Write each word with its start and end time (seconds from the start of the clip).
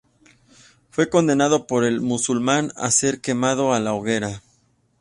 Fue 0.89 1.11
condenado 1.11 1.67
por 1.67 1.83
el 1.83 2.01
musulmán 2.01 2.71
a 2.75 2.89
ser 2.89 3.21
quemado 3.21 3.71
a 3.71 3.79
la 3.79 3.93
hoguera. 3.93 4.41